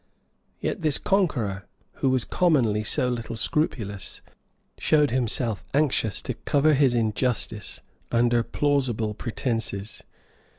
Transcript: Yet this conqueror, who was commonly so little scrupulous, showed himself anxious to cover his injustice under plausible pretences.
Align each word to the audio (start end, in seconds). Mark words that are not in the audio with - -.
Yet 0.59 0.81
this 0.81 0.97
conqueror, 0.97 1.67
who 1.97 2.09
was 2.09 2.25
commonly 2.25 2.83
so 2.83 3.07
little 3.07 3.35
scrupulous, 3.35 4.21
showed 4.79 5.11
himself 5.11 5.63
anxious 5.75 6.23
to 6.23 6.33
cover 6.33 6.73
his 6.73 6.95
injustice 6.95 7.81
under 8.11 8.41
plausible 8.41 9.13
pretences. 9.13 10.01